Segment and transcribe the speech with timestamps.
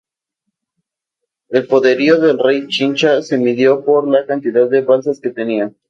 [1.49, 5.71] El poderío del rey Chincha, se midió por la cantidad de balsas que tenía.